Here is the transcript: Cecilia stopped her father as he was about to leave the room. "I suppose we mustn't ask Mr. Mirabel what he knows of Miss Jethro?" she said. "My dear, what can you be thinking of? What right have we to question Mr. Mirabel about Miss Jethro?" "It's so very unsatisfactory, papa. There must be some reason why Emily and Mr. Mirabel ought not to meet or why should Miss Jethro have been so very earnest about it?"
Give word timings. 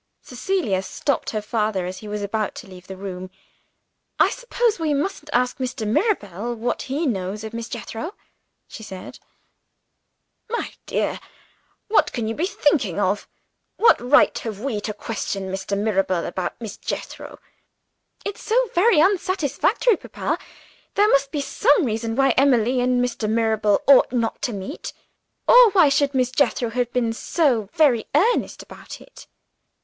Cecilia 0.23 0.81
stopped 0.81 1.29
her 1.29 1.43
father 1.43 1.85
as 1.85 1.99
he 1.99 2.07
was 2.07 2.23
about 2.23 2.55
to 2.55 2.67
leave 2.67 2.87
the 2.87 2.97
room. 2.97 3.29
"I 4.17 4.31
suppose 4.31 4.79
we 4.79 4.95
mustn't 4.95 5.29
ask 5.31 5.59
Mr. 5.59 5.85
Mirabel 5.87 6.55
what 6.55 6.81
he 6.89 7.05
knows 7.05 7.43
of 7.43 7.53
Miss 7.53 7.69
Jethro?" 7.69 8.15
she 8.67 8.81
said. 8.81 9.19
"My 10.49 10.73
dear, 10.87 11.19
what 11.87 12.11
can 12.13 12.27
you 12.27 12.33
be 12.33 12.47
thinking 12.47 12.99
of? 12.99 13.27
What 13.77 14.01
right 14.01 14.35
have 14.39 14.59
we 14.59 14.81
to 14.81 14.93
question 14.95 15.51
Mr. 15.51 15.77
Mirabel 15.77 16.25
about 16.25 16.59
Miss 16.59 16.77
Jethro?" 16.77 17.37
"It's 18.25 18.41
so 18.41 18.71
very 18.73 18.99
unsatisfactory, 18.99 19.97
papa. 19.97 20.39
There 20.95 21.09
must 21.09 21.31
be 21.31 21.41
some 21.41 21.85
reason 21.85 22.15
why 22.15 22.31
Emily 22.31 22.81
and 22.81 23.05
Mr. 23.05 23.29
Mirabel 23.29 23.83
ought 23.85 24.11
not 24.11 24.41
to 24.41 24.51
meet 24.51 24.93
or 25.47 25.69
why 25.73 25.89
should 25.89 26.15
Miss 26.15 26.31
Jethro 26.31 26.71
have 26.71 26.91
been 26.91 27.13
so 27.13 27.69
very 27.73 28.05
earnest 28.15 28.63
about 28.63 28.99
it?" 28.99 29.27